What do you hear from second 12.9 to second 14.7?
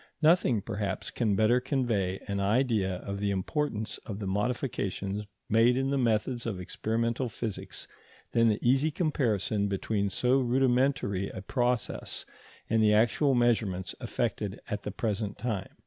actual measurements effected